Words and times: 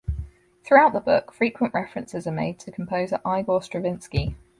Throughout 0.63 0.93
the 0.93 0.99
book, 0.99 1.31
frequent 1.31 1.75
references 1.75 2.25
are 2.25 2.31
made 2.31 2.57
to 2.61 2.71
composer 2.71 3.19
Igor 3.23 3.61
Stravinsky. 3.61 4.35